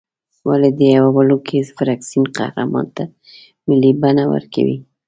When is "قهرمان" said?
2.37-2.87